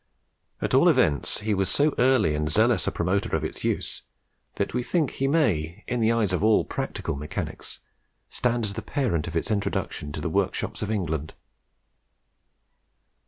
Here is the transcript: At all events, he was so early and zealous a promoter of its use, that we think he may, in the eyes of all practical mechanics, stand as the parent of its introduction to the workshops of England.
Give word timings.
At 0.63 0.73
all 0.73 0.89
events, 0.89 1.41
he 1.41 1.53
was 1.53 1.69
so 1.69 1.93
early 1.99 2.33
and 2.33 2.49
zealous 2.49 2.87
a 2.87 2.91
promoter 2.91 3.35
of 3.35 3.43
its 3.43 3.63
use, 3.63 4.01
that 4.55 4.73
we 4.73 4.81
think 4.81 5.11
he 5.11 5.27
may, 5.27 5.83
in 5.85 5.99
the 5.99 6.11
eyes 6.11 6.33
of 6.33 6.43
all 6.43 6.65
practical 6.65 7.15
mechanics, 7.15 7.81
stand 8.27 8.65
as 8.65 8.73
the 8.73 8.81
parent 8.81 9.27
of 9.27 9.35
its 9.35 9.51
introduction 9.51 10.11
to 10.13 10.19
the 10.19 10.27
workshops 10.27 10.81
of 10.81 10.89
England. 10.89 11.35